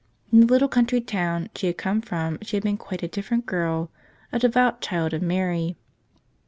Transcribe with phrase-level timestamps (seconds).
[0.33, 3.45] In the little country town she had come from she had been quite a different
[3.45, 3.91] girl
[4.31, 5.77] —a devout child of Mary.